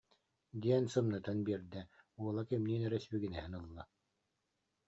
диэн 0.61 0.85
сымнатан 0.93 1.37
биэрдэ, 1.45 1.81
уола 2.19 2.43
кимниин 2.49 2.85
эрэ 2.87 2.97
сибигинэһэн 3.03 3.53
ылла 3.59 3.83